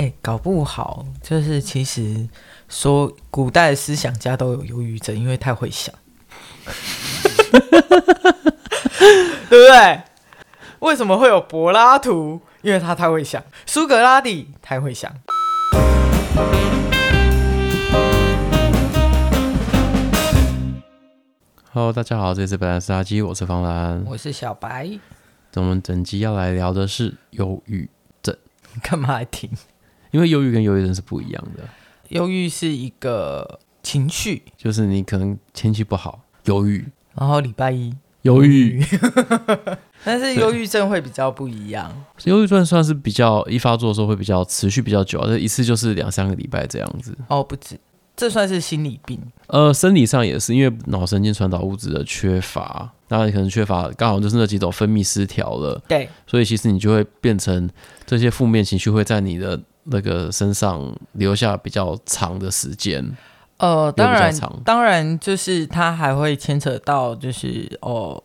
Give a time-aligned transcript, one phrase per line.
[0.00, 2.26] 哎，搞不好就是其实
[2.70, 5.94] 说古代思想家都有忧郁症，因为太会想，
[9.50, 10.00] 对不对？
[10.78, 12.40] 为什么会有柏拉图？
[12.62, 13.44] 因为他太会想。
[13.66, 15.12] 苏格拉底太会想。
[21.74, 24.98] Hello，大家好，这里是白兰斯垃圾，我是方兰，我是小白。
[25.56, 27.90] 我们整集要来聊的是忧郁
[28.22, 28.34] 症。
[28.72, 29.50] 你干嘛来听？
[30.10, 31.62] 因为忧郁跟忧郁症是不一样的。
[32.08, 38.84] 忧郁是一个情绪，就是你可能天气不好，忧郁，然后礼拜一忧郁。
[40.02, 41.94] 但是忧郁症会比较不一样。
[42.24, 47.16] 忧郁症算是比较一发作的时候会比较持续比较久，这一次就是两三个礼拜这样子。
[47.28, 47.78] 哦，不止，
[48.16, 49.20] 这算是心理病。
[49.48, 55.78] 呃，生理上也是，因为脑神经传导物质的缺乏，那你可能缺乏刚好就是那几种分泌失调了。
[55.86, 57.68] 对，所以其实你就会变成
[58.06, 63.16] 这些负面情绪会在你的那个身上留下比较长的时间。
[63.58, 68.20] 呃，当然，当然，就是它还会牵扯到，就是哦，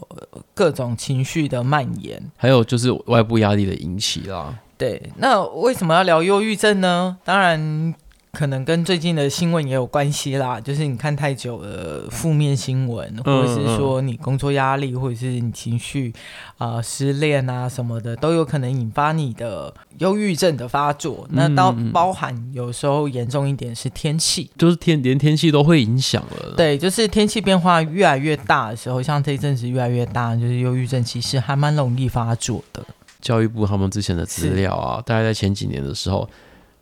[0.54, 4.58] 各种情绪的蔓延，还有就是外部压力的引起啦。
[4.78, 7.18] 对，那为什么要聊忧郁症呢？
[7.24, 7.94] 当然。
[8.36, 16.14] 可能跟最近的新闻也有关系啦，就是你看太久了负面新闻，或者是说你工作压力，或者是你情绪
[16.58, 21.26] 啊、呃、失恋啊什么的，都有可能引发你的忧郁症的发作。
[21.32, 26.54] 那到包含有时候严重一点是天气，就是天连天气都会影响了。
[26.58, 32.86] 对，就是天气变化越来越大的时候，像这一阵子越来越大，就是忧郁症其实还蛮容易发作的。
[33.22, 36.30] 教育部他们之前的资料啊，大概在前几年的时候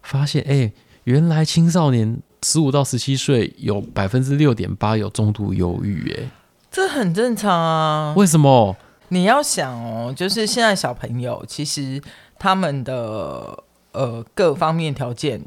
[0.02, 0.73] 发现，哎、欸。
[1.06, 6.30] 原来青少年十五到十七岁有百分之六点八有重度忧郁，哎，
[6.72, 8.14] 这很正常啊。
[8.16, 8.76] 为什么？
[9.10, 12.02] 你要想哦，就是现在小朋友其实
[12.40, 15.42] 他们的呃各方面条件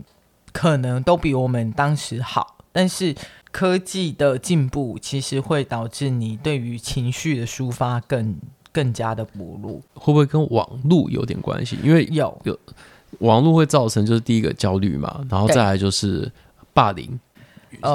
[0.52, 3.14] 可能都比我们当时好，但是
[3.50, 8.36] 科技的进步其实会导致你对于情绪的抒发更
[8.70, 9.80] 更加的薄弱。
[9.94, 11.78] 会不会跟网络有点关系？
[11.82, 12.58] 因为有有。
[13.20, 16.30] 网络会造成就是第一个焦虑嘛，然后再来就是
[16.74, 17.18] 霸凌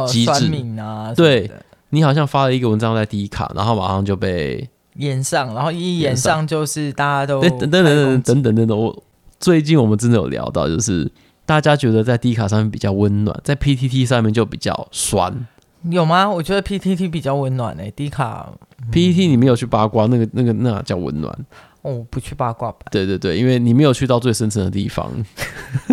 [0.08, 1.50] 机制啊，对，
[1.90, 8.78] 你好像发了一个文章在 D 卡，然后马上就被演上，然后一演上就是大家都等等等等等等等等。
[8.78, 9.04] 我
[9.40, 11.10] 最近我们真的有聊到，就是
[11.46, 15.48] 大家觉得在 D 卡上面比较温暖，在 PTT 上面就比较酸，
[15.90, 16.30] 有吗？
[16.30, 18.52] 我觉得 PTT 比较温暖诶，D 卡
[18.92, 21.36] PTT 你没有去八卦，那个那个那叫温暖。
[21.82, 22.80] 哦，不去八卦吧。
[22.92, 25.12] 对对对，因为你没有去到最深层的地方，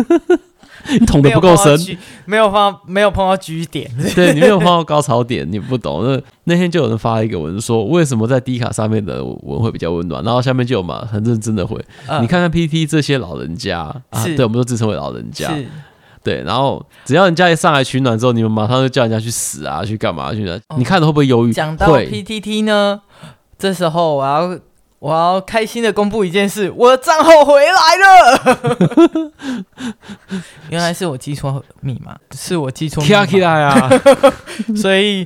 [0.89, 1.77] 你捅的不够深，
[2.25, 6.03] 没有碰，没有碰到 G 点， 对，你没有碰到高潮点，你不懂。
[6.03, 15.51] 那那天就有人发了一个文说，为什么在低卡上面的文会比较温暖，然后下面就有嘛，很认真的回，呃、你看看 PT 这些老人家啊，对，我们都自称为老人家，
[16.23, 20.59] 对，然后只要人家一上来取暖之后，你们马上就叫人家去死啊，去干嘛去呢？
[20.69, 21.51] 哦、你看的会不会忧郁？
[21.51, 23.01] 讲到 PTT 呢，
[23.57, 24.57] 这时候我要。
[24.99, 27.71] 我要开心的公布一件事，我的账号回来
[28.03, 29.31] 了。
[30.69, 33.25] 原来是我记错密码，是我记错密码。
[33.25, 33.89] 起来啊！
[34.75, 35.25] 所以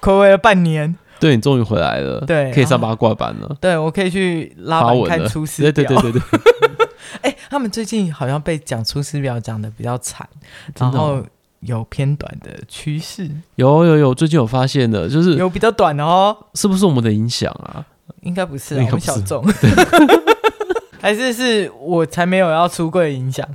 [0.00, 3.56] 暌违了半年，对，你终于回来了，对，可以上八卦版了。
[3.60, 5.70] 对，我可以去拉板看出师表。
[5.70, 6.40] 对对对对对。
[7.22, 10.28] 哎、欸，他们最近好像被讲出师表讲的比较惨，
[10.76, 11.22] 然后
[11.60, 13.30] 有偏短的趋势。
[13.54, 17.86] 有有有，最近有发现的，就是有比较短的哦，是不是我们的影响啊？
[18.22, 19.44] 应该不是啊，我们小众，
[21.00, 23.46] 还是是我才没有要出柜影响，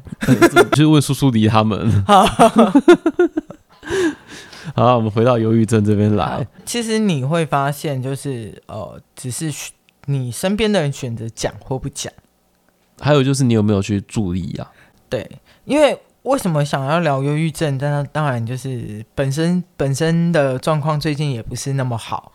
[0.71, 1.89] 就是问叔叔离他们。
[2.05, 2.25] 好，
[4.75, 6.45] 好，我们回到忧郁症这边来。
[6.65, 9.51] 其实你会发现，就是呃，只是
[10.05, 12.11] 你身边的人选择讲或不讲，
[12.99, 14.69] 还有就是你有没有去注意啊？
[15.09, 15.29] 对，
[15.63, 17.77] 因为为什么想要聊忧郁症？
[17.77, 22.33] 但当然就是本身本身的状况最近也不是那么好。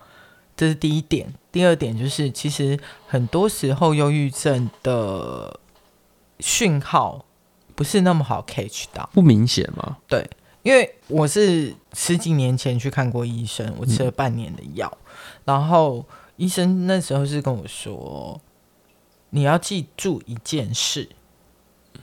[0.57, 2.77] 这是第一点，第二点就是，其实
[3.07, 5.61] 很多时候忧郁症的
[6.41, 7.25] 讯号
[7.75, 9.99] 不是那么好 catch 到，不明显吗？
[10.09, 10.29] 对，
[10.63, 15.13] 因为我是十几年前去看过医生，我吃了半年的药，嗯、
[15.45, 16.05] 然后
[16.37, 18.41] 医生那时候是跟我说，
[19.31, 21.11] 你要记住一件事，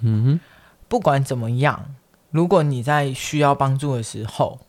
[0.02, 0.40] 嗯哼，
[0.88, 1.96] 不管怎么样，
[2.30, 4.60] 如果你在需要帮助的时候，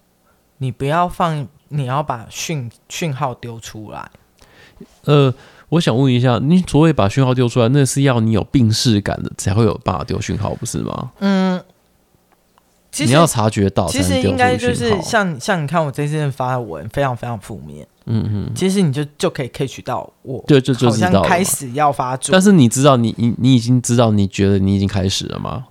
[0.59, 1.47] 你不要放。
[1.73, 4.11] 你要把讯讯号丢出来。
[5.05, 5.33] 呃，
[5.69, 11.11] 我想问一下，你所谓把讯号丢出来，那是要你有病视感的才会有办法丢讯号，不是吗？
[11.21, 11.63] 嗯，
[12.91, 25.67] 其实你要察觉到，其实应该就是像像你看我这次发的文非常非常负面，嗯嗯，其实你就就可以 catch 到我，对，就就好像开始要发作，但是你知道你你你已经知道，你觉得你已经开始了吗？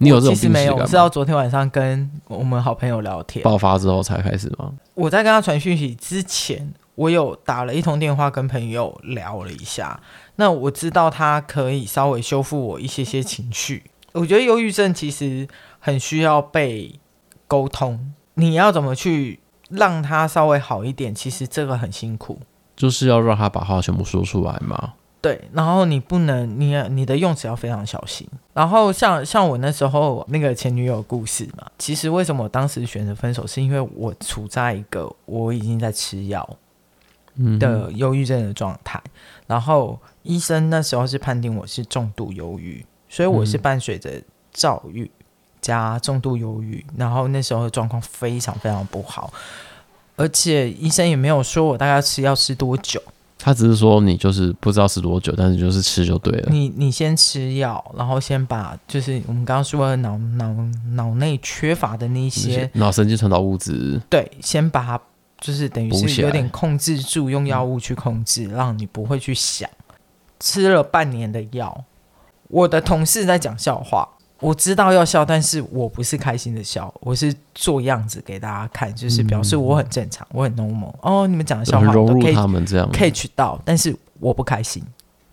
[0.00, 0.58] 你有这种病识感吗？
[0.60, 4.70] 其实没有，是到昨天晚上跟我们好朋友聊天爆发之后才开始吗？
[4.94, 10.00] 我在跟他传讯息之前，我有打了一通电话跟朋友聊了一下。
[10.34, 13.84] 那我知道他可以稍微修复我一些些情绪。
[14.12, 15.46] 我觉得忧郁症其实
[15.78, 16.98] 很需要被
[17.46, 19.38] 沟通，你要怎么去
[19.70, 21.14] 让他稍微好一点？
[21.14, 22.40] 其实这个很辛苦，
[22.74, 24.94] 就是要让他把话全部说出来嘛。
[25.20, 28.26] 对，然后你不能，你你的用词要非常小心。
[28.54, 36.48] 然后像像我那时候那个前女友故事嘛，其实为什么我当时选择分手，是因为我处在一个我已经在吃药
[37.58, 39.00] 的忧郁症的状态。
[39.04, 39.10] 嗯、
[39.46, 44.10] 然后医生那时候是判定我是重度忧郁，所以我是伴随着
[44.52, 45.10] 躁郁
[45.60, 46.84] 加重度忧郁。
[46.96, 49.32] 然后那时候的状况非常非常不好，
[50.16, 53.02] 而且医生也没有说我大概吃药吃多久。
[53.40, 56.48] 他只是说你就是不知道吃多久，但是就是吃就对了。
[56.50, 60.52] 你你先吃药，然后先把就是我们刚刚说的脑脑
[60.94, 65.00] 脑内缺乏的那些脑神经传导物质，对，先把它
[65.40, 69.68] 就是等于是有点控制住，用药物去控制，让你不会去想。
[70.40, 71.84] 吃了半年的药，
[72.48, 74.08] 我的同事在讲笑话。
[74.40, 80.94] 我知道要笑，但是我不是开心的笑，我是做样子给大家看，就是表示我很正常，嗯、我很 normal。
[81.02, 84.80] 哦，你们讲的笑话融入他们这样，catch 到，但是我不开心。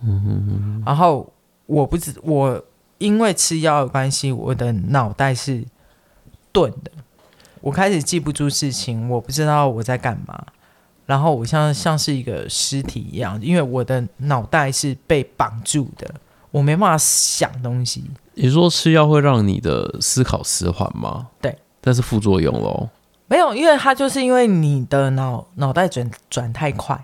[0.01, 0.83] 嗯哼哼。
[0.83, 1.31] 然后
[1.67, 2.59] 我不知我
[2.97, 5.63] 因为吃药的关系，我的脑袋是
[6.51, 6.91] 钝的，
[7.65, 10.45] 我开始记不住事情，我不知道我在干嘛，
[11.07, 16.07] 然后我像像是一个尸体一样，因为我的脑袋是被绑住的，
[16.51, 18.03] 我没办法想东西。
[18.35, 21.29] 你说吃药会让你的思考迟缓吗？
[21.41, 22.87] 对，但是副作用喽？
[23.25, 27.03] 没有，因为它就是因为你的脑脑袋转转太快，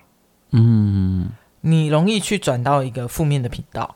[0.51, 1.31] 嗯，
[1.61, 3.95] 你容易去转到一个负面的频道，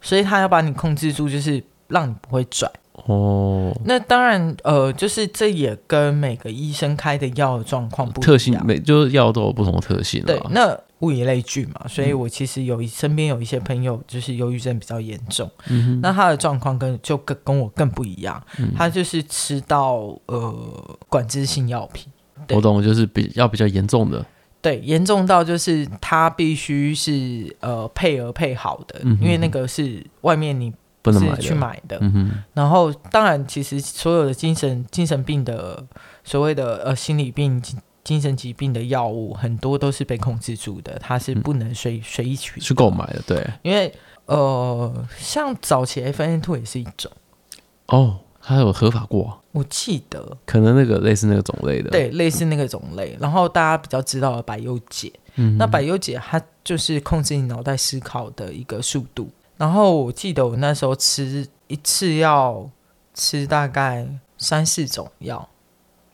[0.00, 2.72] 所以他要把你控制住，就是让你不会转。
[3.06, 10.22] 哦，那当然，呃，就是这也跟每个医生开的药的状况不一样，特性每就是药都有不同的特性。
[10.24, 10.78] 对，那。
[11.00, 22.10] 物以类聚嘛，所以我其实有一身边有一些朋友，就是忧郁症比较严重，嗯、那他的状况跟就跟跟我更不一样，嗯、他就是吃到呃管制性药品，
[22.48, 24.24] 我懂，就是比要比较严重的，
[24.62, 30.72] 对，严重到就是他必须是呃配额配好的，嗯、因为那个是外面你
[31.06, 35.82] 不能买去买的，嗯、然后当然其实所有的精神精神病的
[36.22, 37.62] 所谓的呃心理病。
[38.06, 43.20] 精神疾病的药物很多都是被控制住的，它是不能随随、嗯、意取去购买的。
[43.26, 43.92] 对，因为
[44.26, 47.10] 呃，像早期 FN two 也是一种。
[47.86, 50.38] 哦，它有合法过，我记得。
[50.46, 53.16] 可能那个类似那个种类的，对，类似那个种类。
[53.18, 59.28] 然后大家比较知道的百忧解，嗯，那百忧解它就是控制你脑袋思考的一个速度。
[59.56, 62.70] 然后我记得我那时候吃一次要
[63.14, 64.06] 吃大概
[64.38, 65.48] 三四种药。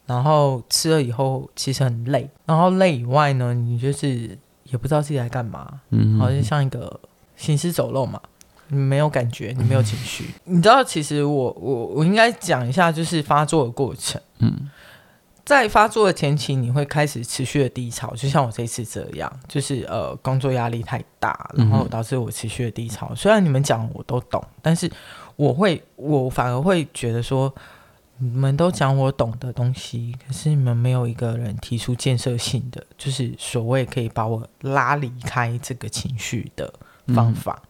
[0.04, 2.28] 然后吃了以后，其实很累。
[2.44, 7.00] 然后累以外呢，你就是也不知道自己在干嘛，嗯，好像像一个
[7.36, 8.20] 行尸走肉嘛。
[8.66, 10.24] 你没有感觉，你没有情绪。
[10.44, 14.20] 嗯、你知道，其实我我我应该讲一下，就是发作的过程。
[14.40, 14.68] 嗯，
[15.44, 23.08] 在发作的前期，你会开始持续的低潮，就像我这次这样，就是呃，工作压力太大，然后导致我持续的低潮。
[23.10, 24.90] 嗯、虽然你们讲我都懂，但是
[25.36, 27.52] 我会，我反而会觉得说。
[28.18, 36.72] 你们都讲我懂的东西，可是你们没有一个人提出建设性的，就是所谓可以把我拉离开这个情绪的
[37.08, 37.60] 方法。
[37.64, 37.68] 嗯、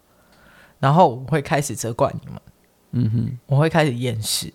[0.81, 2.43] 然后我会开始责怪你们，
[2.91, 4.53] 嗯哼，我会开始厌世，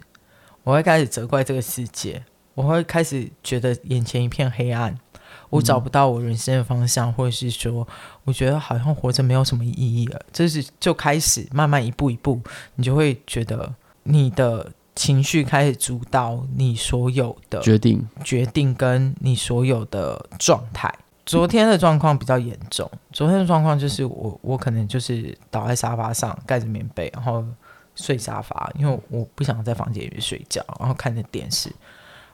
[0.62, 2.24] 我会开始责怪这个世界，
[2.58, 4.98] 我会开始觉得眼前一片黑暗，
[5.52, 7.88] 我找不到我人生的方向，嗯、或者是说，
[8.24, 10.20] 我觉得好像活着没有什么意义了。
[10.34, 12.42] 这是就开始慢慢一步一步，
[12.74, 14.72] 你就会觉得你的。
[14.98, 20.92] 情绪开始主导你所有的决定，决定跟你所有的状态。
[21.24, 27.46] 昨天的状况比较严重，昨天的状况就是我我可能就是倒在沙发上盖着棉被，然后
[27.94, 31.72] 睡沙发，因为我不想在房间里面睡觉，然后看着电视，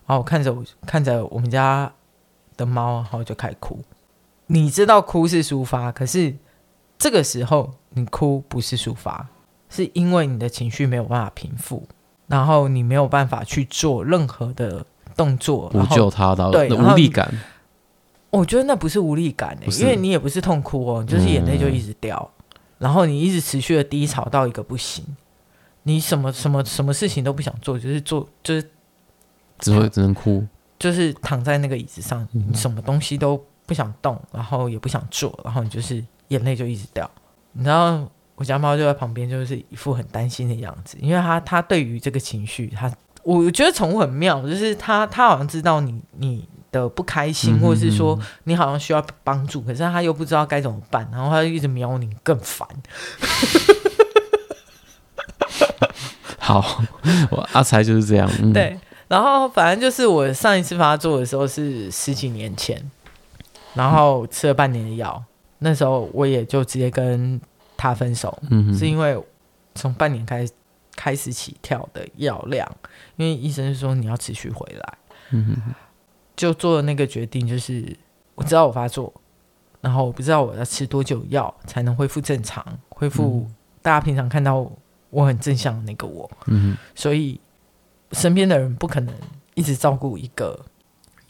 [0.05, 1.91] 然后我看着我看着我们家
[2.57, 3.79] 的猫，然后就开始哭。
[4.47, 6.35] 你知道哭是抒发，可是
[6.97, 9.27] 这个时候你哭不是抒发，
[9.69, 11.87] 是因为你的情绪没有办法平复。
[12.25, 14.83] 然后你没有办法去做任何的
[15.15, 17.31] 动作，补救他的对无力感。
[18.29, 25.05] 我觉得那不是无力感、欸，因为你也不是痛哭哦，就是眼泪就一直掉，嗯、然后你一直持续的低潮到一个不行，
[25.83, 28.71] 你什么什么什么事情都不想做，就是做就是
[29.59, 30.45] 只会只能哭，
[30.77, 37.09] 就是躺在那个椅子上，什么东西都不想动，然后也不想做，然后你就是眼泪就一直掉。
[37.53, 42.91] 你知道我家猫就在旁边，就是一副很担心的样子，因为它它对于这个情绪，它
[43.23, 52.67] 我觉得宠物很妙，就是它它好像知道你你的不开心，或者是说你好像需要帮助，可是它又不知道该怎么办，然后它就一直瞄你，更烦。
[56.39, 56.83] 好，
[57.29, 58.29] 我阿才就是这样。
[58.41, 62.81] 嗯、对，然后反正就是我上一次发作的时候是十几年前，
[63.73, 65.23] 然后吃了半年的药，
[65.59, 67.39] 那时候我也就直接跟
[67.77, 69.21] 他分手，嗯、是因为
[69.75, 70.47] 从半年开
[70.95, 72.69] 开始起跳的药量，
[73.17, 74.97] 因为医生说你要持续回来，
[75.31, 75.55] 嗯、
[76.35, 77.95] 就做了那个决定，就是
[78.35, 79.13] 我知道我发作，
[79.81, 83.47] 然后我不知道我要吃多久药才能恢复正常，恢复
[83.81, 84.71] 大家平常看到。
[85.15, 87.39] 我很正向的那个我，嗯，所以
[88.13, 89.13] 身边的人不可能
[89.55, 90.57] 一直照顾一个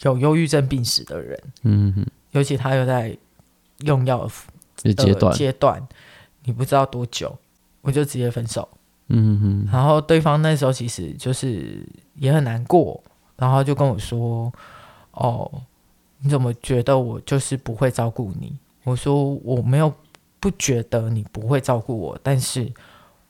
[0.01, 3.17] 有忧郁症病史的人，嗯哼，尤其他又在
[3.79, 4.29] 用药
[4.83, 5.87] 的阶段阶段，
[6.43, 7.35] 你不知道多久，
[7.81, 8.67] 我就直接分手，
[9.07, 11.83] 嗯哼，然后对方那时候其实就是
[12.15, 13.01] 也很难过，
[13.37, 14.51] 然后就跟我说
[15.11, 15.49] ：“哦，
[16.19, 19.93] 你怎么觉得我就是不会照顾你？”我说：“我没有
[20.39, 22.71] 不觉得你不会照顾我，但是。”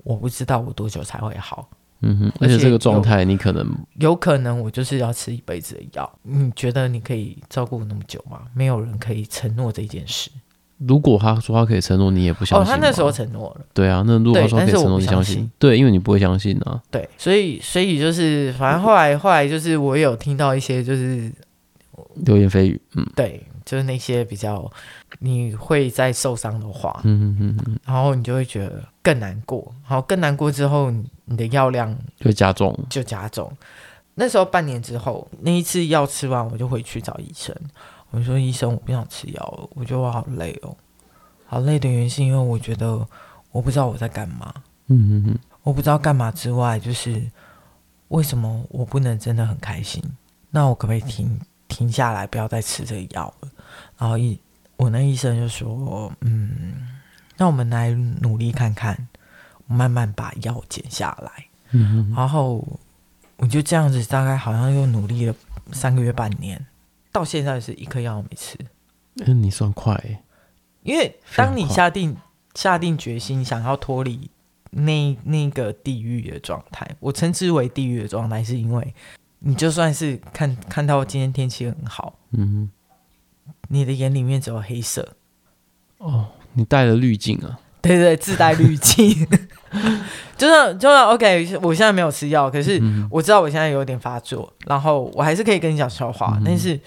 [0.06, 1.66] 我不知道我多久才会好，
[2.04, 3.66] 嗯哼，而且这个状态你可能
[4.00, 6.20] 有可能我就是要吃一辈子的药。
[6.24, 8.42] 你觉得你可以照顾我那么久吗？
[8.54, 10.30] 没有人可以承诺这件事。
[10.80, 12.74] 如果他说他可以承诺，你也不相信。
[12.74, 13.66] 哦，他那时候承诺了。
[13.74, 15.50] 对啊，那如果他说可以承诺，你相信？
[15.58, 16.82] 对，因为你不会相信啊。
[16.92, 21.32] 对，所以所以就是，反正后来 后来就是，我有听到一些就是
[22.26, 23.42] 流言蜚语，嗯，对。
[23.66, 24.70] 就是那些比较
[25.26, 30.92] 你会再受伤的话，嗯嗯嗯，然后你就会觉得更难过，然后更难过之后，
[31.24, 33.50] 你的药量就加重，就加重。
[34.16, 37.56] 那时候半年之后，那一次药吃完，我就回去找医生，
[38.12, 40.76] 我说医生，我不想吃药了，我觉得我好累哦，
[41.46, 43.08] 好累的原因是因为我觉得
[43.54, 44.54] 我不知道我在干嘛，
[44.88, 47.22] 嗯嗯嗯，我不知道干嘛之外，就是
[48.10, 50.04] 为什么我不能真的很开心？
[50.52, 51.40] 那我可不可以停
[51.70, 53.50] 停下来，不要再吃这个药了？
[53.98, 54.38] 然后医，
[54.76, 56.88] 我那医生就说：“嗯，
[57.38, 59.08] 那我们来努力看看，
[59.68, 62.66] 慢慢把药减下来。”嗯，然后
[63.38, 65.36] 我就这样子，大概好像又努力了
[65.72, 66.64] 三个月半年，
[67.12, 68.58] 到现在是一颗药没吃。
[69.16, 70.24] 那，你算快欸，
[70.84, 72.16] 因为当你下定
[72.56, 74.30] 下定决心想要脱离
[74.72, 78.94] 那那个地狱的状态，我称之为地狱的状态，是因为
[79.40, 82.72] 你就算是看看到今天天气很好，嗯哼。
[83.70, 85.16] 你的眼里面只有黑色，
[85.98, 87.60] 哦，你带了滤镜啊？
[87.82, 89.28] 对对，自带滤镜，
[90.38, 91.60] 就是就是 OK。
[91.62, 96.80] 我现在没有吃药，可是我知道我现在有点发作，嗯、然后我还是可以跟你讲笑话，嗯、但是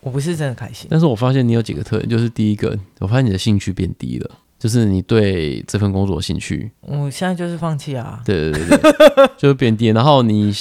[0.00, 0.88] 我不是真的开心。
[0.90, 8.20] 但是我发现你有几个特点，就是第一个，我发现你的兴趣变低了，就是你对这份工作的兴趣，我现在就是放弃啊。
[8.24, 9.86] 对对对对，就是变低。
[9.88, 10.52] 然后你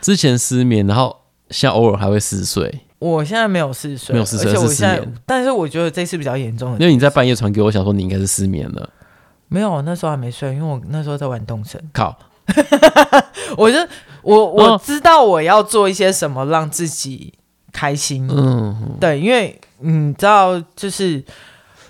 [0.00, 1.14] 之前失眠，然后
[1.50, 2.80] 现在偶尔还会嗜睡。
[2.98, 8.88] 我现在没有嗜睡，没有嗜睡，而且我现在，但是我觉得这次比较严重，因为你在半夜传给我，想说你应该是失眠了。
[9.48, 11.82] 没有，那时候还没睡，因为我那时候在玩动森。
[11.92, 12.16] 靠！
[13.56, 13.78] 我就
[14.22, 17.34] 我我知道我要做一些什么让自己
[17.72, 18.28] 开心。
[18.30, 21.22] 嗯，对，因为你知道，就是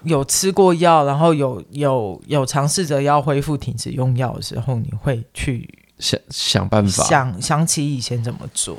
[0.03, 8.77] 有吃过药，然后有有有尝试着要恢复停止用药的时候，你会去想想办法，想想起以前怎么做。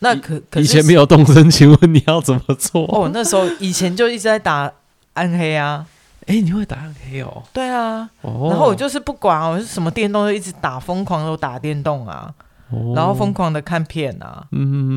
[0.00, 2.84] 那可可以前没有动身，请问你要怎么做？
[2.84, 4.70] 哦，那时候以前就一直在打
[5.14, 5.86] 暗黑啊。
[6.26, 7.42] 哎、欸，你会打暗黑哦？
[7.52, 8.10] 对啊。
[8.20, 8.48] 哦。
[8.50, 12.34] 然后我就是不管，我是什么电动就一直打，疯狂的打电动啊。
[12.70, 12.92] 哦。
[12.96, 14.46] 然后疯狂的看片啊。
[14.50, 14.88] 嗯嗯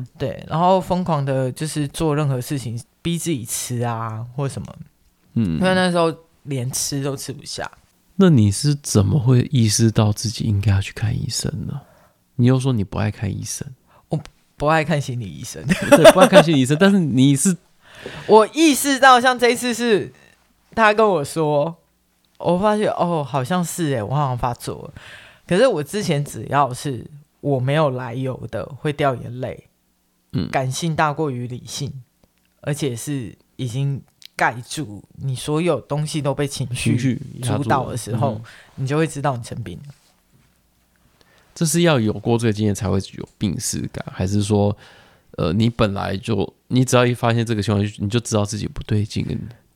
[0.00, 0.06] 嗯。
[0.18, 4.68] 对，然后疯狂的就是做任何事情，逼自己吃啊，或什么。
[5.34, 5.58] 嗯。
[5.58, 7.68] 因为那时候连吃都吃不下。
[8.16, 11.80] 那你是怎么会意识到自己应该要去看医生呢？
[12.36, 13.66] 你又说你不爱看医生。
[14.64, 16.74] 不爱看心理医生， 对，不爱看心理医生。
[16.80, 17.54] 但是你是，
[18.26, 20.10] 我意识到，像这一次是
[20.74, 21.76] 他跟我说，
[22.38, 25.02] 我发现哦，好像是哎，我好像发作了。
[25.46, 27.06] 可是我之前只要是
[27.42, 29.64] 我没有来由的会掉眼泪，
[30.32, 31.92] 嗯，感性大过于理性，
[32.62, 34.00] 而且是已经
[34.34, 38.42] 盖住你所有东西都被情绪主导的时候，嗯、
[38.76, 39.94] 你就会知道你生病了。
[41.54, 44.76] 这是要有过这个经验才会有病识感，还是说，
[45.36, 49.24] 呃，你本来就你只要一发现这个情况，你就知道自己不对劲？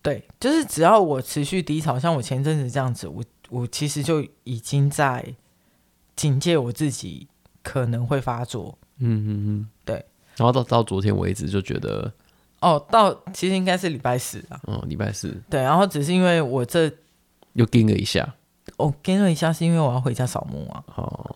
[0.03, 5.35] 对，就是只要我持续低潮，像我前阵子这样子，我我其实就已经在
[6.17, 7.29] 警戒我自己
[7.63, 8.77] 可能会发作。
[8.99, 10.05] 嗯嗯嗯，对。
[10.37, 12.13] 然后到到昨天为止就觉得，
[12.61, 14.61] 哦，到其实应该是礼拜四啊。
[14.65, 15.37] 哦，礼拜四。
[15.51, 16.91] 对，然后只是因为我这
[17.55, 18.35] 又盯了一下。
[18.77, 20.85] 我跟了一下，是因为我要回家扫墓啊。
[20.95, 21.28] 哦，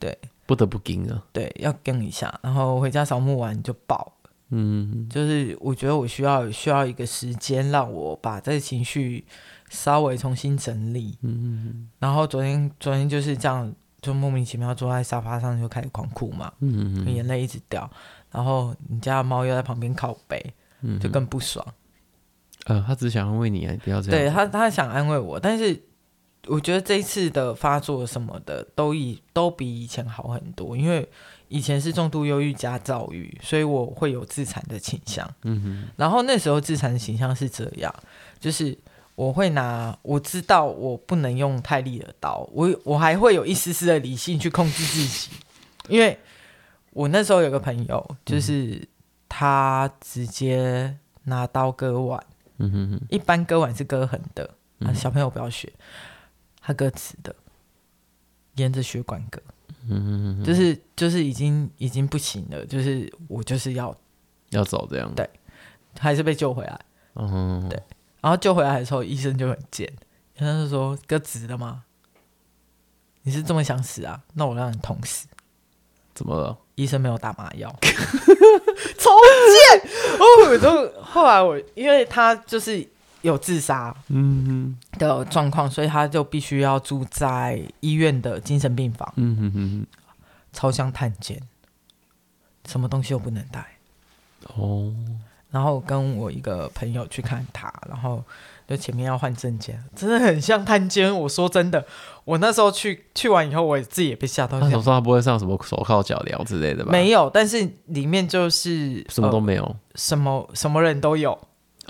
[0.00, 1.22] 对，不得不跟了。
[1.32, 4.12] 对，要跟一下，然后回家扫墓完就爆。
[4.52, 9.24] 嗯，就是我觉得我需要需要一个时间，让我把这个情绪
[9.68, 11.16] 稍微重新整理。
[11.22, 16.52] 嗯，然后昨天昨天就是这样，就莫名其妙坐在沙发上就开始狂哭嘛。
[16.58, 17.88] 嗯，眼泪一直掉，
[18.32, 20.44] 然后你家的猫又在旁边靠背，
[20.98, 21.64] 就更不爽。
[22.64, 24.20] 呃，他只想安慰你啊，不要这样。
[24.20, 25.80] 对他，他想安慰我，但是
[26.46, 31.08] 我觉得这一次的发作什么的都以都比以前好很多，因为。
[31.52, 35.28] 以前是重度忧郁加躁郁，所以我会有自残的倾向。
[35.42, 35.88] 嗯哼。
[35.96, 37.92] 然后那时候自残的倾向是这样，
[38.38, 38.78] 就是
[39.16, 45.30] 我会拿我知道我不能用太利的刀，我我还会有一丝丝的理性去控制自己，
[45.88, 46.16] 因为
[46.90, 48.86] 我那时候有个朋友，就是
[49.28, 52.24] 他直接拿刀割腕。
[52.58, 53.00] 嗯哼哼。
[53.10, 54.48] 一般割腕是割痕的，
[54.84, 55.72] 啊，小朋友不要学，
[56.70, 57.34] 他割直的，
[58.54, 59.42] 沿着血管割。
[59.88, 63.96] 嗯，就是就是已经已经不行了，就是我就是要
[64.50, 65.28] 要走这样，对，
[65.98, 66.80] 还是被救回来，
[67.14, 67.82] 嗯，对，
[68.20, 69.92] 然后救回来的时候，医生就很贱，
[70.36, 71.82] 医生就说割直的吗？
[73.22, 74.22] 你是这么想死啊？
[74.34, 75.26] 那我让你痛死。
[76.14, 76.56] 怎么了？
[76.76, 79.10] 医生没有打麻药， 超
[79.50, 80.58] 贱 哦！
[80.58, 82.86] 就后来我因为他就是。
[83.22, 84.74] 有自杀嗯
[85.08, 89.12] 的状况，所以他就必须要住在医院的精神病房。
[89.16, 89.86] 嗯哼哼，
[90.52, 91.40] 超像探监，
[92.66, 93.66] 什么东西都不能带。
[94.54, 94.92] 哦，
[95.50, 98.22] 然后跟我一个朋友去看他，然后
[98.68, 101.12] 就前面要换证件，真的很像探监。
[101.18, 101.84] 我说真的，
[102.24, 104.60] 我那时候去去完以后，我自己也被吓到。
[104.60, 106.92] 他手上不会上什么手铐脚镣之类的吧？
[106.92, 111.38] 没有，但是里面就是什么都没有，呃、什么什么人都有。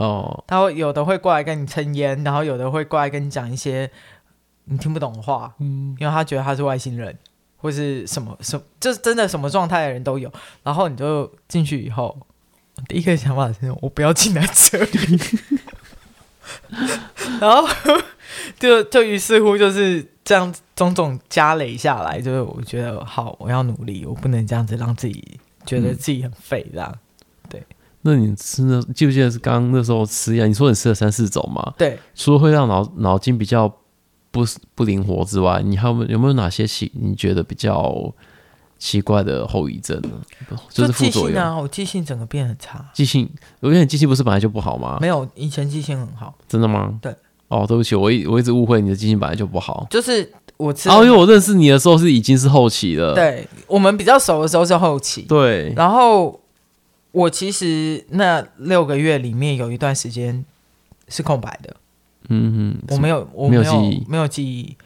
[0.00, 3.90] 哦，他会有的会过来跟你撑烟，然后有的会过来跟你讲一些
[4.64, 7.14] 你听不懂的话，嗯，因为他觉得他是外星人，
[7.58, 10.32] 或是什么什么，就是真的什么状态的人都有。
[10.62, 12.16] 然后你就进去以后，
[12.88, 15.20] 第一个想法是我不要进来这里，
[17.38, 17.68] 然后
[18.58, 26.98] 就就于是乎就是这样种种加累下来，就是我觉得好，我要努力，我不能这样子让自己觉得自己很废，这样。
[28.02, 30.46] 那你吃的记不记得是刚刚那时候吃药？
[30.46, 31.74] 你说你吃了三四种吗？
[31.76, 33.68] 对，除了会让脑脑筋比较
[34.30, 34.42] 不
[34.74, 38.10] 不灵活之外，你还有没有，有没有哪些奇你觉得比较
[38.78, 40.08] 奇怪的后遗症呢？
[40.70, 42.82] 就是副作用啊，我记性整个变很差。
[42.94, 43.28] 记性，
[43.60, 44.96] 我觉得你记性不是本来就不好吗？
[44.98, 46.34] 没有，以前记性很好。
[46.48, 46.98] 真的吗？
[47.02, 47.14] 对。
[47.48, 49.86] 哦，对不起，我一我一直误会你的记性本来就不好。
[49.90, 53.12] 就是我吃，哦，因为我认识你的时候是已经是后期了。
[53.14, 55.20] 对，我们比较熟的时候是后期。
[55.28, 56.39] 对，然后。
[57.12, 60.44] 我其实那六个月里面有一段时间
[61.08, 61.74] 是空白的，
[62.28, 64.76] 嗯嗯，我没有，我没有，没有记忆，没有记忆。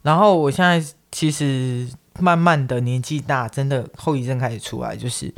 [0.00, 1.86] 然后我现在其实
[2.18, 5.30] 慢慢的年纪大，真的后遗症开始出来，就是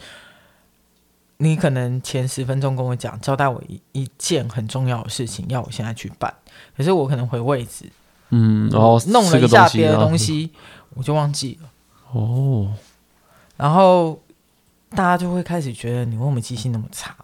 [1.38, 6.32] 你可能前十分钟跟我讲交代我一一件很重要的事情，要我现在去办，
[6.76, 7.87] 可是我可能回位置，
[8.30, 10.50] 嗯，然后弄了一下别的东西，
[10.94, 11.68] 我就忘记了。
[12.12, 12.72] 哦，
[13.56, 14.20] 然后。
[14.96, 17.14] 大家就会开始觉得你为什么记性那么差？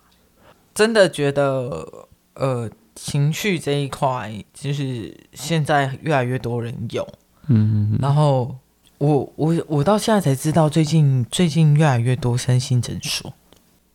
[0.75, 7.07] 真的觉得，呃，情绪这一块就是现在越来越多人有，
[7.49, 8.55] 嗯然后
[8.99, 13.33] 我我我到现在才知道，最近最近越来越多身心诊所。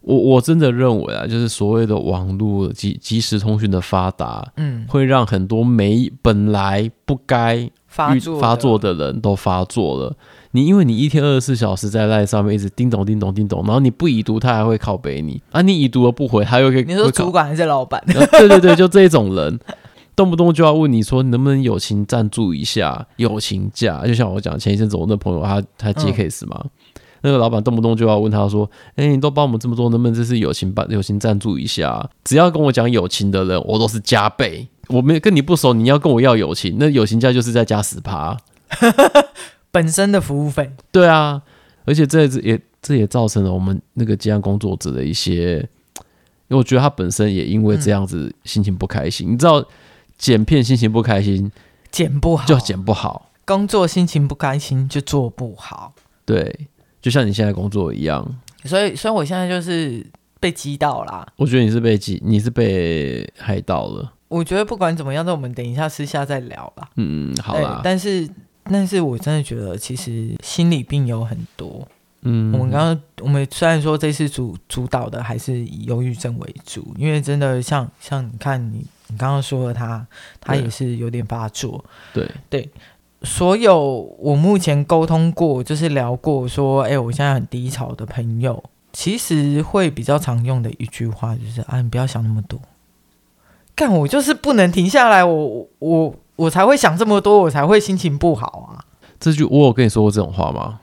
[0.02, 10.16] 我我真的认为啊，就是所谓的网络即即时通讯的发达，嗯，会让很多没本来不该发作发作的人都发作了。
[10.52, 16.84] 你因为你一天二十四小时在 LINE 上面一直叮咚叮咚叮咚，然后你不已读他还会拷贝你啊，你已读了不回他又可以。
[16.84, 18.04] 你说主管还是老板？
[18.08, 19.60] 对对对，就这种人，
[20.16, 24.06] 动不动就要问你说你能不能友情赞助一下友情价？
[24.06, 26.70] 就像我讲前一阵子我那朋友他他接 case 嘛，嗯、
[27.22, 34.68] 那个老板动不动就要问他说：“哎、欸，你都帮我们这么多，能不能这是友情办友情赞助一下？”只要跟我讲友情的人，我都是加倍。
[34.88, 38.38] 我没跟你不熟，你要跟我要友情，那友情价就是在加十趴。
[39.78, 41.40] 本身的服务费，对啊，
[41.86, 45.58] 而且这也这也造成了我们那个接案工作者的一些，
[46.48, 49.30] 因为我觉得他本身也因为这样子心情不开心。
[49.30, 49.64] 嗯、你知道，
[50.18, 51.52] 剪片心情不开心，
[51.92, 55.94] 剪不好就剪不好；工作心情不开心就做不好。
[56.26, 56.68] 对，
[57.00, 58.26] 就像你现在工作一样。
[58.66, 60.04] 所以，所以我现在就是
[60.40, 61.28] 被激到啦。
[61.36, 64.12] 我觉得你是被激，你是被害到了。
[64.28, 66.90] 我觉得不管怎么样，那我们等一下私下再聊吧。
[66.96, 67.82] 嗯，好啦。
[67.84, 68.28] 但是。
[68.72, 71.88] 但是我真的觉得，其实心理病有很多。
[72.22, 80.06] 嗯，我们刚刚我们虽然说这次主主导的还是以忧郁症为主，因为真的像像你看你你刚刚说的他，
[80.42, 81.86] 他也是有点发作。
[82.14, 82.70] 对对，
[83.22, 83.80] 所有
[84.20, 92.60] 我目前沟通过，就是聊过说，哎、欸，我现在很低潮的朋友，其实会比较常用的一句话就是，啊，你不要想那么多。
[93.76, 98.80] 干，我就是不能停下来，我我我才会想这么多，我才会心情不好啊。
[99.20, 100.80] 这句我有跟你说过这种话吗？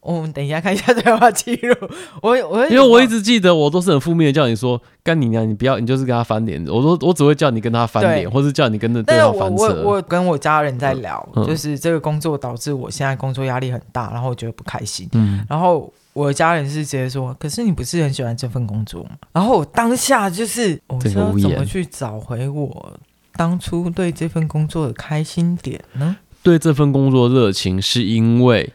[0.00, 1.74] 我们等一下看一下对话记录。
[2.22, 6.64] 我我因为我一直记得我都是很负面的，叫你说干你娘，你不要，你就是跟他翻脸。
[6.68, 9.82] 我说我只会叫你跟他翻脸，或是叫你跟着对方翻车。
[9.84, 15.08] 我我跟我家人在聊，嗯、就是这个工作导致我现在工作压力很大，然后我觉得不开心。
[15.12, 15.92] 嗯，然后。
[16.12, 22.92] 我的家人是直接说：“可是你不是很喜欢这份工作吗？”然后我当下就是，我说怎么去找回我
[23.34, 26.16] 当初对这份工作的开心点呢？
[26.42, 28.72] 对这份工作热情是因为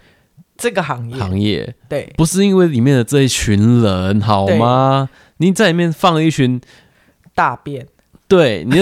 [0.55, 5.09] 这个行业，行业对，不是因为里面的这一群人好吗？
[5.37, 6.61] 你在里面放了一群
[7.33, 7.85] 大便，
[8.27, 8.75] 对，你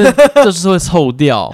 [0.44, 1.52] 就是会臭掉。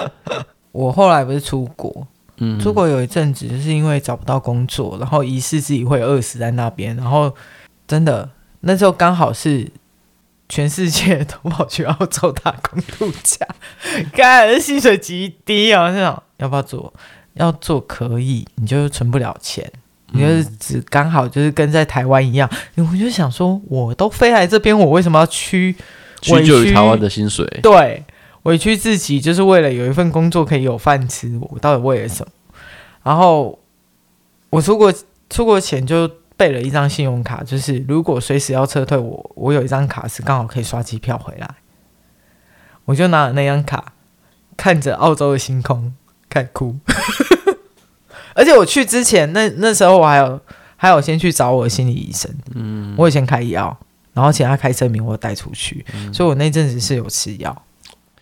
[0.72, 2.06] 我后来不是出国。
[2.38, 7.34] 嗯，出国有一阵子，就是因为找不到工作，然后疑似自己会饿死在那边，然后
[7.86, 8.28] 真的
[8.60, 9.66] 那时候刚好是
[10.48, 13.46] 全世界都跑去澳洲打工度假，
[14.12, 16.92] 干，薪水极低啊，那种要不要做？
[17.34, 19.70] 要做可以，你就存不了钱，
[20.12, 25.74] 你就是只刚好就是跟在台湾一样，我就想说，我都飞来这边，我为什么要屈
[26.22, 27.46] 屈就于台湾的薪水？
[27.62, 28.04] 对。
[28.44, 31.36] 委屈自己，就是为了有一份工作可以有饭吃。
[31.50, 32.30] 我到底为了什么？
[33.02, 33.58] 然后
[34.50, 34.94] 我出国
[35.28, 41.48] 出国前就备了一张信用卡，就是如果随时要撤退，我我有一张卡是刚好可以刷机票回来。
[42.84, 43.92] 我就拿了那张卡，
[44.56, 45.94] 看着澳洲的星空，
[46.28, 46.76] 开始哭。
[48.34, 50.40] 而且我去之前，那那时候我还有
[50.76, 53.76] 还有先去找我的心理医生，嗯，我以前开药，
[54.12, 57.62] 然后请他开证明我带出去，所以我那阵子是有吃药。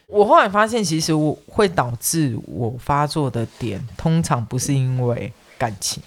[0.07, 6.00] 我后来发现，其实我会导致我发作的点，通常不是因为感情，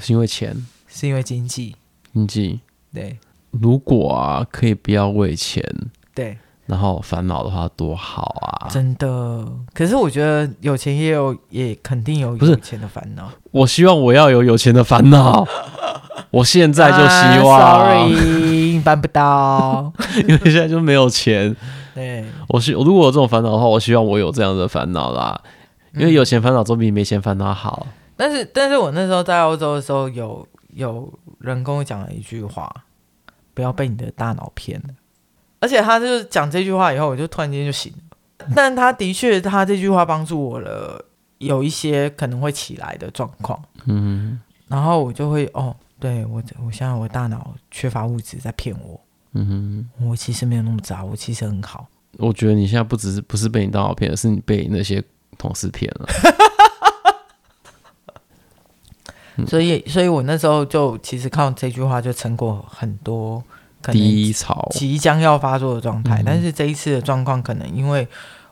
[0.00, 1.74] 是因为钱，是因为经济。
[2.12, 2.60] 经济
[2.94, 3.18] 对，
[3.50, 5.60] 如果啊，可以不要为钱，
[6.14, 8.68] 对，然后烦恼的话，多好啊！
[8.70, 9.44] 真的。
[9.72, 13.28] 可是我觉得有钱也有，也肯定有有钱的烦恼。
[13.50, 15.44] 我希望我要有有钱的烦恼，
[16.30, 17.80] 我现在就希望。
[17.80, 19.92] Uh, sorry，办不到，
[20.28, 21.56] 因为现在就没有钱。
[21.96, 25.40] 对，我希如果有这种烦恼的话，我希望我有这样的烦恼啦，
[25.94, 27.88] 因为有钱烦恼总比没钱烦恼好。
[28.16, 32.84] 但是，但是我那时候在欧洲的时候，有有人跟我讲了一句话：
[33.54, 34.94] 不要被你的大脑骗了。
[35.60, 38.48] 而且他就是讲这句话以后，我就突然间就醒了。
[38.54, 41.02] 但他的确，他这句话帮助我了，
[41.38, 43.62] 有一些可能会起来的状况。
[43.86, 49.00] 嗯，然后我就会哦，对我，我现在我的大脑缺乏物质在骗我。
[49.32, 51.86] 嗯哼，我其实没有那么糟，我其实很好。
[52.18, 55.02] 我觉得你现在不只是不是被你大脑骗，而是你被那些
[55.38, 56.06] 同事骗了。
[59.46, 63.42] 所以，所以我那时候就其实靠这句话就撑过很多
[63.92, 66.22] 低潮，即将要发作的状态。
[66.24, 68.06] 但是这一次的状况，可能因为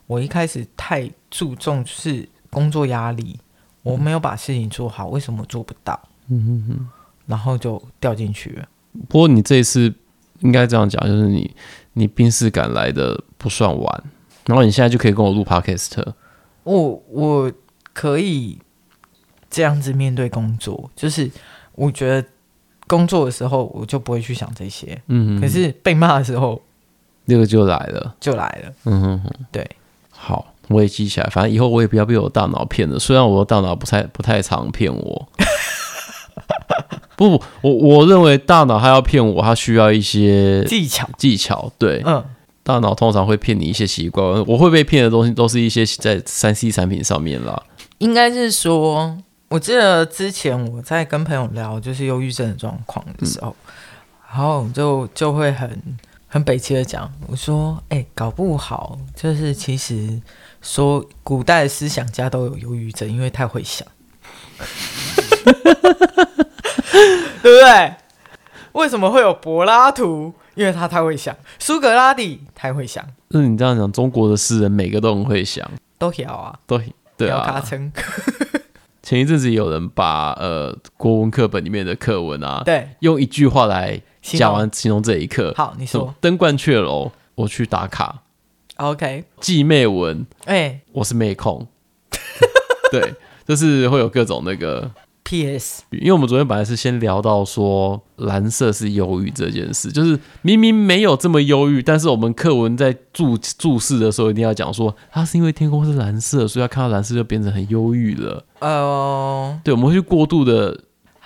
[0.07, 3.39] 我一开始太注重是工作压力，
[3.83, 6.01] 我没有把事情做好，为什么做不到？
[6.29, 6.89] 嗯哼哼，
[7.27, 8.69] 然后就掉进去了。
[9.09, 9.95] 不过你这一次。
[10.41, 11.55] 应该这样讲，就是你
[11.93, 14.05] 你病逝感来的不算晚，
[14.47, 16.05] 然后你现在就可以跟我录 podcast。
[16.65, 17.53] 我我
[17.93, 18.59] 可以
[19.53, 21.31] 这样子面对工作，就是
[21.75, 22.27] 我觉得
[22.89, 26.61] 工作的时候我就不会去想这些，嗯，可是被骂的时候，
[27.27, 29.71] 那个就来了，就来了，嗯哼哼，对，
[30.11, 35.29] 好，我也记起来，反正以后我也不要被我大脑骗了，虽然我的大脑不太不太常骗我。
[37.15, 41.09] 不，我我认为大脑它要骗我，它需要一些技巧。
[41.17, 42.25] 技巧，对，嗯，
[42.63, 44.27] 大脑通常会骗你一些习惯。
[44.47, 47.63] 我会被骗的东西，都是一些在三 C 产品上面啦。
[47.99, 49.17] 应该是说，
[49.53, 53.69] 我记得之前我在跟朋友聊，就是忧郁症的状况的时候，嗯、
[54.31, 55.79] 然后就就会很
[56.27, 60.19] 很北七的讲，我说，哎、欸，搞不好就是其实
[60.63, 63.87] 说古代的思想家都有忧郁症，因为太会想。
[67.43, 67.95] 对不对？
[68.73, 70.33] 为什么会有柏拉图？
[70.55, 71.37] 因为他太会想。
[71.59, 73.05] 苏格拉底太会想。
[73.29, 76.81] 那你这样讲，中国的诗人每个都很会想，都晓啊，都
[77.19, 77.63] 对啊。
[79.03, 85.53] 前一阵子有人把呃国文课本里面的课文啊，对，用一句话来讲完形容这一课。
[85.57, 86.15] 好，你说。
[86.21, 88.23] 登鹳雀楼，我去打卡。
[88.77, 89.25] OK。
[89.41, 91.67] 寄妹文，哎、欸，我是妹控。
[92.93, 93.15] 对，
[93.47, 94.91] 就是会有各种那个。
[95.25, 95.85] P.S.
[95.91, 108.45] 因为我们昨天本来是先聊到说蓝色是忧郁这件事，就是明明没有这么忧郁，但是我们课文在注注释的时候一定要讲说，它是因为天空是蓝色，所以要看到蓝色就变成很忧郁了。
[108.61, 110.79] 哦，对，我们会去过度的，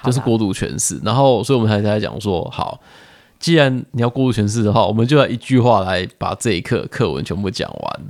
[0.05, 2.81] 就是过度诠释，然后所以我们才在讲说，好，
[3.41, 8.01] 既然你要过度诠释的话，我们就要一句话来把这一课课文全部讲完。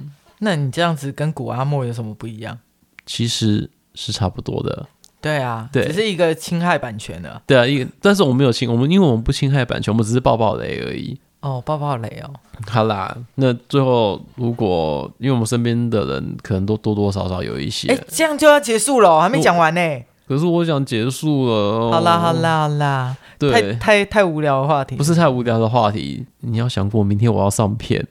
[0.41, 2.59] 那你这样子跟古阿莫有什么不一样？
[3.07, 4.87] 其实是差不多的。
[5.21, 7.41] 对啊，对，只是一个侵害版权的。
[7.47, 11.19] 对啊，一个，但是我们没有侵，我们因为我们不侵害版权，我们只是爆爆雷而已。
[11.41, 12.31] 哦，爆爆雷哦。
[12.69, 19.81] 好啦，那最后如果因为我们身边的人可能都多多少少有一些，哎，这样就要结束了，还没讲完呢。
[20.29, 21.91] 可是我想结束了。
[21.93, 23.17] 好啦，好啦，好啦。
[23.39, 26.25] 对，太太太无聊的话题，不是太无聊的话题。
[26.41, 28.07] 你要想过明天我要上片。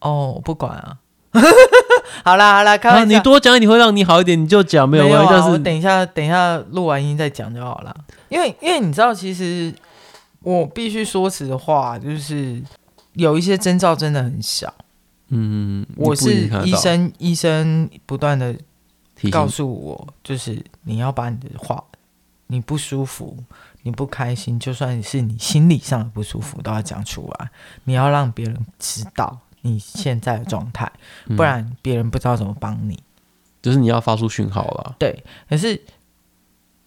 [0.00, 0.98] 哦，我不管啊。
[2.22, 5.24] 好啦好啦，开玩笑，啊，你多讲你会让你好一点，你就讲没有关系。
[5.24, 7.96] 没有啊，但是我等一下等一下录完音再讲就好了。
[8.28, 9.74] 因为因为你知道，其实
[10.40, 12.62] 我必须说实话，就是
[13.14, 14.72] 有一些征兆真的很小。
[15.28, 18.54] 嗯，我是医生，医生不断的
[19.30, 21.82] 告诉我，就是你要把你的话，
[22.48, 23.36] 你不舒服，
[23.82, 27.50] 你不开心，就算是你心理上的不舒服，都要讲出来，
[27.84, 29.38] 你要让别人知道。
[29.64, 30.90] 你现在的状态，
[31.36, 32.98] 不然别人不知道怎么帮你。
[33.60, 34.94] 就是你要发出讯号了。
[34.98, 35.80] 对，可是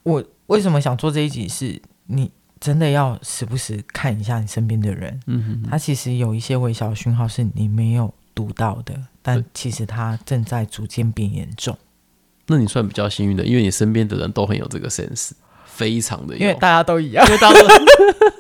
[0.04, 1.74] 我为什么想做这一集是？
[1.74, 11.78] 是你真的要时不时看一下你身边的人，嗯哼哼，他其实有一些微小的讯号是你没有读到的，但其实他正在逐渐变严重。
[12.46, 15.32] 那你算比较幸运的，因为你身边的人都很有这个 sense，
[15.66, 17.68] 非常的，因为大家都一样，因为大家都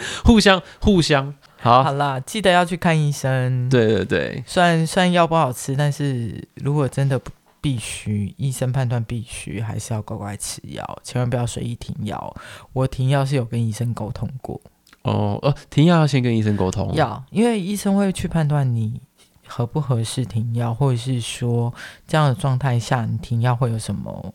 [0.24, 1.34] 互相互相。
[1.60, 3.68] 好，好啦，记得要去看医生。
[3.68, 7.20] 对对对，虽然虽然药不好吃，但是如果真的
[7.60, 12.36] 必须，医生判断必须，还是要乖乖吃药，千万不要随意停药。
[12.72, 14.60] 我停药是有跟医生沟通过。
[15.02, 16.94] 哦，呃，停药要先跟医生沟通。
[16.94, 19.00] 要，因为医生会去判断你
[19.48, 21.74] 合不合适停药，或者是说
[22.06, 24.32] 这样的状态下你停药会有什么。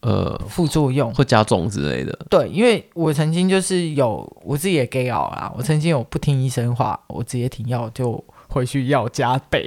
[0.00, 2.16] 呃，副作用会加重之类的。
[2.30, 9.66] 对，因为我曾经就是有我自己也给药啦，我曾经有不听医生话，我直接停药就回去药加倍。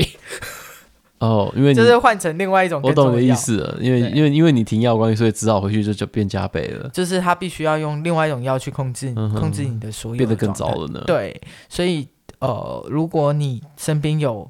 [1.19, 3.77] 哦，因为你就是换成另外一种，我懂你的意思了。
[3.81, 6.89] 因为因为因为你停药关系，所以只好回去就就变加倍了。
[6.89, 11.03] 就是他必须要用另外一种药去控制、嗯、控制你的所有的，变得更糟了呢。
[11.05, 12.07] 对，所以
[12.39, 14.49] 呃，如果你身边有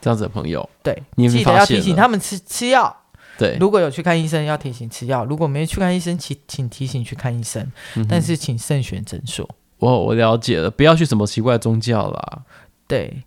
[0.00, 2.96] 这样子的朋友，对，你记得要提醒他们吃吃药。
[3.36, 7.66] 对，如果有去看医生，要提醒吃药；如果没去看医生，请请提醒去看医生。
[7.96, 9.48] 嗯、但是请慎选诊所。
[9.78, 12.42] 我我了解了，不要去什么奇怪宗教啦。
[12.86, 13.22] 对，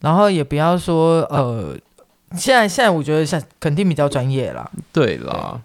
[0.00, 1.76] 然后也不要说呃，
[2.32, 4.70] 现在现在我觉得像肯定比较专业啦。
[4.92, 5.60] 对啦，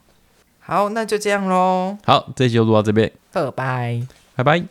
[0.60, 1.98] 好，那就这样喽。
[2.06, 3.12] 好，这一集就录到这边。
[3.32, 4.64] 拜拜，拜拜。